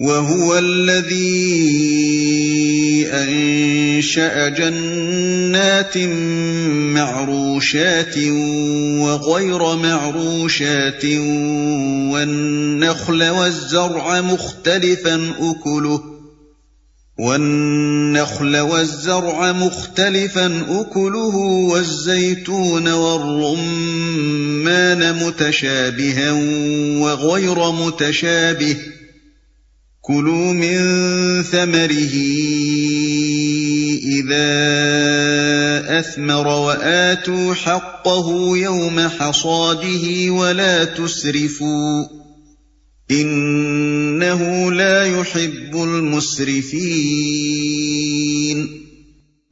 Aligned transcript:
وهو 0.00 0.58
الذي 0.58 1.86
أنشأ 3.12 4.48
جنات 4.48 5.98
معروشات 6.96 8.18
وغير 8.98 9.76
معروشات 9.76 11.04
والنخل 12.12 13.28
والزرع 13.28 14.20
مختلفا 14.20 15.34
أكله 15.38 16.02
والنخل 17.18 18.56
والزرع 18.56 19.52
مختلفا 19.52 20.46
أكله 20.68 21.36
والزيتون 21.70 22.88
والرمان 22.92 24.06
متشابها 25.26 26.32
وغير 27.00 27.70
متشابه 27.70 28.76
كلوا 30.06 30.52
من 30.52 30.78
ثمره 31.42 32.14
إذا 34.16 34.50
أثمر 35.98 36.46
وآتوا 36.46 37.54
حقه 37.54 38.56
يوم 38.56 39.00
حصاده 39.00 40.30
ولا 40.30 40.84
تسرفوا 40.84 42.04
إنه 43.10 44.72
لا 44.72 45.04
يحب 45.04 45.76
المسرفين 45.76 46.86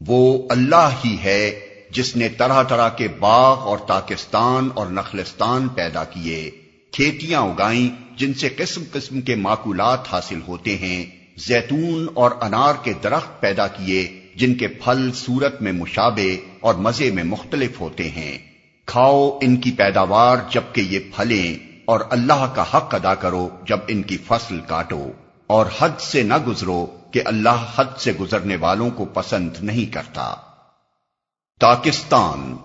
وہ 0.07 0.49
اللہ 0.51 1.01
ہی 1.05 1.17
ہے 1.25 1.61
جس 1.91 2.17
نے 2.17 2.29
طرح 2.29 2.63
طرح 2.63 2.89
کے 2.89 3.09
باغ 3.09 3.59
اور 3.59 3.79
تاکستان 3.79 4.69
اور 4.75 4.87
نخلستان 4.87 5.69
پیدا 5.69 6.05
کیے۔ 6.05 6.64
کھیتیاں 6.95 7.41
اگائیں 7.41 8.17
جن 8.17 8.35
سے 8.35 8.49
قسم 8.49 8.83
قسم 8.93 9.21
کے 9.21 9.35
معقولات 9.35 10.13
حاصل 10.13 10.41
ہوتے 10.49 10.79
ہیں، 10.79 11.07
زیتون 11.37 12.07
اور 12.15 12.31
انار 12.41 12.75
کے 12.83 12.93
درخت 13.03 13.41
پیدا 13.41 13.67
کیے 13.67 14.27
جن 14.35 14.55
کے 14.55 14.69
پھل 14.69 15.11
صورت 15.13 15.63
میں 15.63 15.73
مشابے 15.73 16.37
اور 16.61 16.75
مزے 16.75 17.11
میں 17.11 17.25
مختلف 17.25 17.81
ہوتے 17.81 18.11
ہیں۔ 18.11 18.39
کھاؤ 18.87 19.39
ان 19.43 19.57
کی 19.57 19.71
پیداوار 19.71 20.37
جبکہ 20.51 20.81
یہ 20.81 20.99
پھلیں 21.17 21.81
اور 21.85 22.01
اللہ 22.11 22.53
کا 22.55 22.63
حق 22.63 22.95
ادا 22.95 23.15
کرو 23.15 23.49
جب 23.69 23.79
ان 23.89 24.03
کی 24.03 24.17
فصل 24.27 24.61
کاٹو۔ 24.61 25.13
اور 25.47 25.67
حد 25.79 26.01
سے 26.01 26.23
نہ 26.23 26.35
گزرو 26.47 26.87
کہ 27.11 27.23
اللہ 27.25 27.67
حد 27.77 27.99
سے 27.99 28.13
گزرنے 28.13 28.57
والوں 28.57 28.91
کو 28.91 29.05
پسند 29.05 29.51
نہیں 29.61 29.93
کرتا۔ 29.93 30.35
پاکستان 31.61 32.57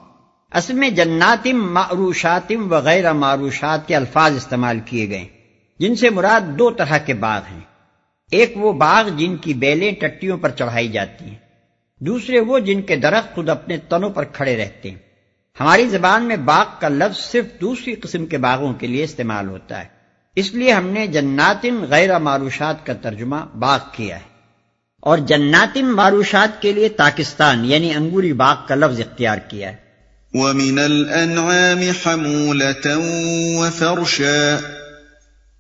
اصل 0.52 0.74
میں 0.74 0.90
جناتم 0.90 1.74
معروشاتم 1.74 2.74
وغیرہ 2.74 3.14
معروشات 3.14 3.88
کے 3.88 3.96
الفاظ 3.96 4.36
استعمال 4.36 4.80
کیے 4.86 5.10
گئے 5.10 5.28
جن 5.80 5.96
سے 5.96 6.10
مراد 6.10 6.42
دو 6.60 6.70
طرح 6.70 6.98
کے 6.98 7.14
باغ 7.14 7.42
ہیں۔ 7.52 7.60
ایک 8.32 8.54
وہ 8.56 8.74
باغ 8.74 9.10
جن 9.10 9.38
کی 9.38 9.54
بیلیں 9.54 9.92
ٹٹیوں 10.00 10.38
پر 10.38 10.50
چڑھائی 10.50 10.88
جاتی 10.88 11.26
ہیں، 11.26 11.38
دوسرے 12.00 12.40
وہ 12.40 12.60
جن 12.60 12.82
کے 12.82 12.96
درخت 12.96 13.36
خود 13.36 13.50
اپنے 13.50 13.78
تنوں 13.78 14.10
پر 14.10 14.24
کھڑے 14.24 14.58
رہتے 14.58 14.90
ہیں۔ 14.90 14.98
ہماری 15.60 15.88
زبان 15.88 16.24
میں 16.24 16.36
باغ 16.36 16.66
کا 16.80 16.88
لفظ 16.88 17.32
صرف 17.32 17.46
دوسری 17.62 17.96
قسم 17.96 18.26
کے 18.26 18.38
باغوں 18.38 18.74
کے 18.74 18.88
لیے 18.88 19.04
استعمال 19.04 19.50
ہوتا 19.50 19.80
ہے۔ 19.80 19.88
اس 20.36 20.54
لیے 20.54 20.72
ہم 20.72 20.88
نے 20.88 21.08
جناتن 21.08 21.86
غیر 21.90 22.20
معروشات 22.20 22.86
کا 22.86 22.94
ترجمہ 22.94 23.36
باغ 23.36 23.80
کیا 23.92 24.16
ہے۔ 24.16 24.30
اور 25.00 25.18
جناتن 25.18 25.86
معروشات 25.86 26.62
کے 26.62 26.72
لیے 26.72 26.90
پاکستان 26.90 27.66
یعنی 27.66 27.94
انگوری 27.94 28.34
باغ 28.34 28.56
کا 28.68 28.76
لفظ 28.76 29.00
اختیار 29.00 29.38
کیا 29.38 29.70
ہے۔ 29.70 29.89
وَمِنَ 30.36 30.80
الْأَنْعَامِ 30.80 31.92
حَمُولَةً 32.04 32.96
وَفَرْشًا. 33.60 34.60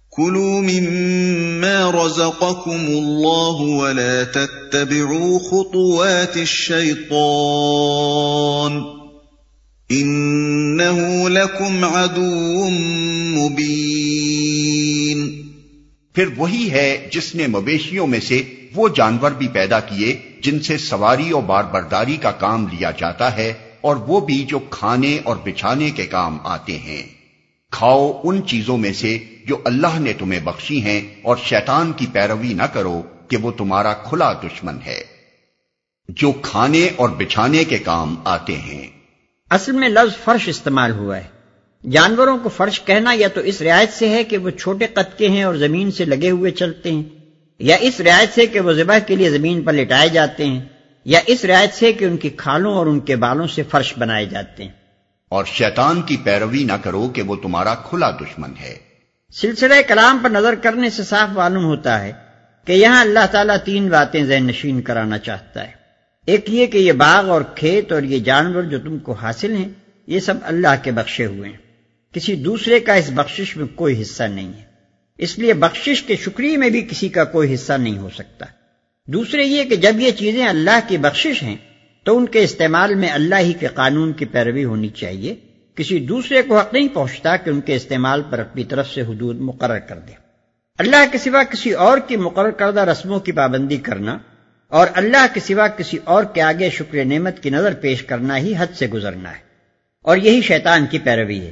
كُلُوا 0.09 0.61
مِمَّا 0.61 1.91
رَزَقَكُمُ 1.91 2.85
اللَّهُ 2.87 3.77
وَلَا 3.77 4.23
تَتَّبِعُوا 4.23 5.39
خُطُوَاتِ 5.39 6.37
الشَّيْطَانِ. 6.37 7.13
إِنَّهُ 9.91 11.29
لَكُمْ 11.29 11.85
عَدُوٌ 11.85 12.69
مُبِينٌ. 13.37 15.27
پھر 16.15 16.25
وہی 16.37 16.71
ہے 16.71 17.09
جس 17.11 17.35
نے 17.35 17.47
مویشیوں 17.47 18.07
میں 18.07 18.19
سے 18.19 18.41
وہ 18.75 18.89
جانور 18.95 19.31
بھی 19.31 19.47
پیدا 19.47 19.79
کیے 19.79 20.15
جن 20.41 20.59
سے 20.59 20.77
سواری 20.77 21.29
اور 21.29 21.43
بار 21.43 21.63
برداری 21.63 22.17
کا 22.17 22.31
کام 22.31 22.67
لیا 22.67 22.91
جاتا 22.91 23.37
ہے 23.37 23.68
اور 23.81 23.95
وہ 23.95 24.19
بھی 24.19 24.45
جو 24.45 24.59
کھانے 24.59 25.19
اور 25.23 25.35
بچھانے 25.43 25.89
کے 25.89 26.05
کام 26.05 26.37
آتے 26.43 26.77
ہیں۔ 26.77 27.03
کھاؤ 27.71 28.21
ان 28.23 28.47
چیزوں 28.47 28.77
میں 28.77 28.93
سے 28.93 29.19
جو 29.45 29.57
اللہ 29.65 29.99
نے 29.99 30.13
تمہیں 30.13 30.39
بخشی 30.39 30.81
ہیں 30.81 31.01
اور 31.21 31.37
شیطان 31.43 31.91
کی 31.91 32.05
پیروی 32.13 32.53
نہ 32.53 32.63
کرو 32.63 33.01
کہ 33.27 33.37
وہ 33.37 33.51
تمہارا 33.51 33.93
کھلا 33.93 34.33
دشمن 34.33 34.77
ہے۔ 34.85 35.03
جو 36.09 36.31
کھانے 36.31 36.89
اور 36.95 37.09
بچھانے 37.09 37.63
کے 37.63 37.77
کام 37.77 38.15
آتے 38.25 38.57
ہیں۔ 38.57 38.87
اصل 39.49 39.71
میں 39.71 39.89
لفظ 39.89 40.23
فرش 40.23 40.49
استعمال 40.49 40.91
ہوا 40.91 41.17
ہے۔ 41.17 41.39
جانوروں 41.89 42.37
کو 42.43 42.49
فرش 42.49 42.81
کہنا 42.81 43.13
یا 43.13 43.27
تو 43.27 43.41
اس 43.41 43.61
رعایت 43.61 43.89
سے 43.93 44.09
ہے 44.09 44.23
کہ 44.23 44.37
وہ 44.37 44.49
چھوٹے 44.49 44.87
قد 44.87 45.17
کے 45.17 45.29
ہیں 45.29 45.43
اور 45.43 45.55
زمین 45.55 45.91
سے 45.91 46.05
لگے 46.05 46.29
ہوئے 46.29 46.51
چلتے 46.51 46.91
ہیں، 46.91 47.03
یا 47.59 47.75
اس 47.75 48.01
رعایت 48.01 48.29
سے 48.35 48.45
کہ 48.45 48.59
وہ 48.59 48.71
ذبح 48.71 48.99
کے 48.99 49.15
لیے 49.15 49.29
زمین 49.29 49.61
پر 49.61 49.73
لٹائے 49.73 50.09
جاتے 50.09 50.45
ہیں۔ 50.45 50.61
یا 51.05 51.19
اس 51.27 51.45
رعایت 51.45 51.73
سے 51.73 51.93
کہ 51.93 52.05
ان 52.05 52.17
کی 52.17 52.29
کھالوں 52.29 52.73
اور 52.73 52.85
ان 52.85 52.99
کے 52.99 53.15
بالوں 53.15 53.47
سے 53.47 53.63
فرش 53.63 53.93
بنائے 53.97 54.25
جاتے 54.25 54.63
ہیں۔ 54.63 54.71
اور 55.29 55.45
شیطان 55.45 56.01
کی 56.01 56.17
پیروی 56.17 56.63
نہ 56.63 56.73
کرو 56.83 57.09
کہ 57.09 57.21
وہ 57.21 57.35
تمہارا 57.35 57.75
کھلا 57.75 58.11
دشمن 58.11 58.49
ہے۔ 58.61 58.75
سلسلہ 59.33 59.73
کلام 59.87 60.19
پر 60.23 60.29
نظر 60.29 60.55
کرنے 60.55 60.89
سے 60.89 61.03
صاف 61.03 61.29
معلوم 61.29 61.63
ہوتا 61.63 62.03
ہے 62.03 62.11
کہ 62.65 62.73
یہاں 62.73 63.01
اللہ 63.01 63.25
تعالیٰ 63.31 63.57
تین 63.65 63.89
باتیں 63.89 64.23
ذہن 64.23 64.47
نشین 64.47 64.81
کرانا 64.81 65.17
چاہتا 65.17 65.67
ہے۔ 65.67 65.71
ایک 66.25 66.49
یہ 66.49 66.65
کہ 66.65 66.77
یہ 66.77 66.91
باغ 66.91 67.29
اور 67.29 67.41
کھیت 67.55 67.91
اور 67.91 68.03
یہ 68.03 68.19
جانور 68.19 68.63
جو 68.63 68.79
تم 68.79 68.99
کو 68.99 69.11
حاصل 69.11 69.55
ہیں 69.55 69.69
یہ 70.07 70.19
سب 70.19 70.33
اللہ 70.41 70.83
کے 70.83 70.91
بخشے 70.91 71.25
ہوئے 71.25 71.49
ہیں۔ 71.49 71.57
کسی 72.13 72.35
دوسرے 72.35 72.79
کا 72.79 72.93
اس 72.93 73.09
بخشش 73.15 73.57
میں 73.57 73.65
کوئی 73.75 74.01
حصہ 74.01 74.23
نہیں 74.23 74.53
ہے۔ 74.53 74.63
اس 75.17 75.39
لیے 75.39 75.53
بخشش 75.53 76.03
کے 76.03 76.15
شکریہ 76.15 76.57
میں 76.57 76.69
بھی 76.69 76.81
کسی 76.81 77.09
کا 77.09 77.23
کوئی 77.23 77.53
حصہ 77.53 77.73
نہیں 77.73 77.97
ہو 77.97 78.09
سکتا۔ 78.15 78.45
دوسرے 79.13 79.43
یہ 79.43 79.63
کہ 79.63 79.75
جب 79.75 79.99
یہ 79.99 80.11
چیزیں 80.11 80.47
اللہ 80.47 80.79
کی 80.87 80.97
بخشش 80.97 81.43
ہیں، 81.43 81.55
تو 82.03 82.17
ان 82.17 82.25
کے 82.25 82.43
استعمال 82.43 82.95
میں 82.95 83.09
اللہ 83.09 83.35
ہی 83.39 83.53
کے 83.53 83.67
قانون 83.67 84.13
کی 84.13 84.25
پیروی 84.25 84.63
ہونی 84.63 84.87
چاہیے۔ 84.87 85.35
کسی 85.75 85.99
دوسرے 85.99 86.41
کو 86.41 86.59
حق 86.59 86.73
نہیں 86.73 86.87
پہنچتا 86.87 87.35
کہ 87.35 87.49
ان 87.49 87.61
کے 87.61 87.75
استعمال 87.75 88.21
پر 88.29 88.39
اپنی 88.39 88.63
طرف 88.63 88.89
سے 88.89 89.01
حدود 89.01 89.39
مقرر 89.39 89.79
کر 89.79 89.99
دے۔ 89.99 90.11
اللہ 90.77 91.11
کے 91.11 91.17
سوا 91.17 91.43
کسی 91.43 91.71
اور 91.71 91.97
کی 91.97 92.17
مقرر 92.17 92.49
کردہ 92.49 92.79
رسموں 92.79 93.19
کی 93.19 93.31
پابندی 93.31 93.77
کرنا 93.77 94.17
اور 94.67 94.87
اللہ 94.93 95.25
کے 95.33 95.39
سوا 95.39 95.67
کسی 95.67 95.97
اور 96.03 96.23
کے 96.23 96.41
آگے 96.41 96.69
شکر 96.69 97.05
نعمت 97.05 97.43
کی 97.43 97.49
نظر 97.49 97.73
پیش 97.73 98.03
کرنا 98.03 98.37
ہی 98.37 98.53
حد 98.57 98.67
سے 98.75 98.87
گزرنا 98.87 99.31
ہے۔ 99.31 99.39
اور 100.01 100.17
یہی 100.17 100.41
شیطان 100.41 100.85
کی 100.85 100.99
پیروی 100.99 101.39
ہے۔ 101.39 101.51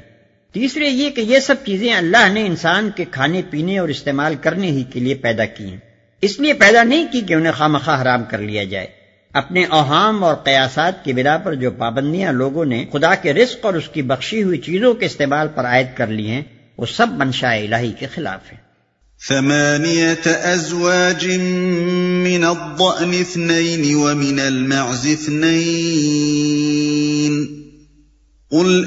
تیسرے 0.52 0.86
یہ 0.86 1.10
کہ 1.10 1.22
یہ 1.22 1.40
سب 1.40 1.56
چیزیں 1.66 1.94
اللہ 1.94 2.30
نے 2.34 2.46
انسان 2.46 2.90
کے 2.96 3.06
کھانے 3.12 3.42
پینے 3.50 3.78
اور 3.78 3.90
استعمال 3.90 4.36
کرنے 4.36 4.68
ہی 4.68 4.84
کے 4.84 5.00
لیے 5.00 5.16
پیدا 5.16 5.46
کی 5.46 5.66
ہیں۔ 5.66 5.87
اس 6.22 6.40
لیے 6.40 6.54
پیدا 6.54 6.84
نہیں 6.84 7.06
کی 7.12 7.22
کہ 7.22 7.34
انہیں 7.34 7.52
خامخواہ 7.52 8.02
حرام 8.02 8.24
کر 8.30 8.38
لیا 8.38 8.64
جائے۔ 8.64 8.88
اپنے 9.34 9.66
اوہام 9.66 10.24
اور 10.24 10.36
قیاسات 10.36 11.06
کی 11.06 11.14
بنا 11.14 11.38
پر 11.38 11.54
جو 11.54 11.72
پابندیاں 11.72 12.34
لوگوں 12.34 12.66
نے 12.66 12.86
خدا 12.92 13.16
کے 13.16 13.34
رزق 13.34 13.66
اور 13.66 13.74
اس 13.74 13.90
کی 13.94 14.02
بخشی 14.02 14.44
ہوئی 14.44 14.58
چیزوں 14.58 14.94
کے 14.94 15.06
استعمال 15.06 15.48
پر 15.56 15.66
عائد 15.66 15.88
کر 15.96 16.08
لی 16.08 16.28
ہیں، 16.28 16.42
وہ 16.78 16.86
سب 16.86 17.08
منشاء 17.12 17.56
الہی 17.56 17.92
کے 18.00 18.08
خلاف 18.08 18.52
ہیں۔ 18.52 18.68
ثمانية 19.28 20.30
أزواج 20.56 21.28
من 22.24 22.44
الضأن 22.44 23.14
اثنين 23.14 23.96
ومن 23.96 24.40
المعز 24.40 25.06
اثنين 25.06 25.48
قل 28.52 28.86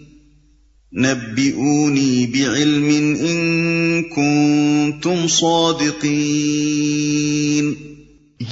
نبئوني 0.93 2.25
بعلم 2.25 3.15
إن 3.19 4.03
كنتم 4.03 5.27
صادقين 5.27 7.73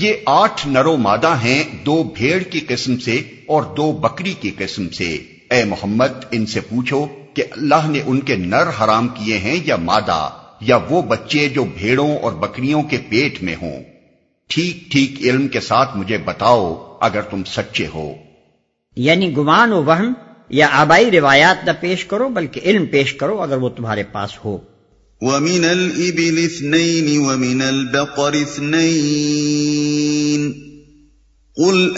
یہ 0.01 0.13
آٹھ 0.25 0.67
نرو 0.67 0.97
مادہ 0.97 1.37
ہیں 1.43 1.63
دو 1.85 2.03
بھیڑ 2.03 2.43
کی 2.43 2.59
قسم 2.59 2.97
سے 2.97 3.21
اور 3.45 3.63
دو 3.77 3.91
بکری 3.91 4.33
کی 4.41 4.51
قسم 4.57 4.89
سے۔ 4.89 5.17
اے 5.51 5.65
محمد، 5.65 6.25
ان 6.31 6.45
سے 6.45 6.59
پوچھو 6.59 7.07
کہ 7.39 7.45
اللہ 7.51 7.89
نے 7.89 8.01
ان 8.05 8.19
کے 8.19 8.35
نر 8.35 8.55
حرام 8.55 9.07
کیے 9.07 9.37
ہیں 9.37 9.59
یا 9.65 9.75
مادہ 9.75 10.29
یا 10.61 10.77
وہ 10.89 11.01
بچے 11.01 11.49
جو 11.49 11.63
بھیڑوں 11.63 12.17
اور 12.17 12.31
بکریوں 12.31 12.83
کے 12.83 12.97
پیٹ 13.09 13.43
میں 13.43 13.55
ہوں۔ 13.61 13.83
ٹھیک 14.47 14.91
ٹھیک 14.91 15.21
علم 15.21 15.47
کے 15.47 15.59
ساتھ 15.59 15.97
مجھے 15.97 16.17
بتاؤ 16.17 16.97
اگر 17.01 17.21
تم 17.21 17.43
سچے 17.43 17.87
ہو۔ 17.93 18.13
یعنی 18.95 19.37
گمان 19.37 19.73
و 19.73 19.83
وہم 19.83 20.13
یا 20.49 20.67
آبائی 20.71 21.11
روایات 21.11 21.65
نہ 21.65 21.71
پیش 21.79 22.05
کرو 22.05 22.29
بلکہ 22.29 22.61
علم 22.63 22.85
پیش 22.85 23.13
کرو 23.13 23.41
اگر 23.41 23.57
وہ 23.57 23.69
تمہارے 23.69 24.03
پاس 24.03 24.45
ہو۔ 24.45 24.57
ومن 25.21 25.69
الإبل 25.69 26.39
اثنين 26.43 27.17
ومن 27.17 27.61
البقر 27.61 28.33
اثنين 28.33 30.53
قل 31.55 31.97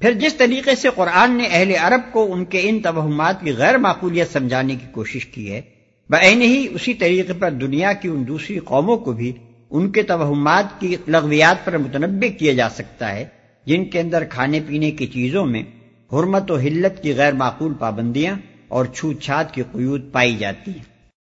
پھر 0.02 0.12
جس 0.12 0.34
طریقے 0.34 0.76
سے 0.76 0.90
قرآن 0.96 1.38
نے 1.38 1.48
اہل 1.52 1.72
عرب 1.82 2.14
کو 2.14 2.34
ان 2.34 2.46
کے 2.46 2.62
ان 2.64 2.80
توہمات 2.80 3.42
کی 3.42 3.54
غیر 3.54 3.78
معقولیت 3.78 4.34
سمجھانے 4.34 4.76
کی 4.76 4.86
کوشش 4.92 5.26
کی 5.26 5.52
ہے، 5.52 5.62
بعین 6.10 6.42
ہی 6.42 6.68
اسی 6.72 6.94
طریقے 6.94 7.34
پر 7.34 7.52
دنیا 7.52 7.94
کی 7.94 8.08
ان 8.08 8.28
دوسری 8.28 8.60
قوموں 8.60 8.98
کو 8.98 9.12
بھی 9.12 9.32
ان 9.70 9.92
کے 9.92 10.04
توہمات 10.04 10.80
کی 10.80 10.96
لغویات 11.08 11.66
پر 11.66 11.78
متنوع 11.78 12.38
کیا 12.40 12.54
جا 12.54 12.70
سکتا 12.70 13.12
ہے، 13.12 13.26
جن 13.66 13.86
کے 13.86 14.00
اندر 14.00 14.24
کھانے 14.24 14.60
پینے 14.68 14.92
کی 14.92 15.06
چیزوں 15.06 15.46
میں 15.46 15.64
حرمت 16.14 16.52
و 16.52 16.58
حلت 16.58 17.04
کی 17.04 17.14
غیر 17.14 17.34
معقول 17.34 17.74
پابندیاں 17.74 18.36
اور 18.68 18.86
چھوت 18.86 19.22
چھات 19.22 19.54
کی 19.54 19.64
قیود 19.72 20.12
پائی 20.12 20.36
جاتی 20.38 20.72
ہیں۔ 20.72 20.91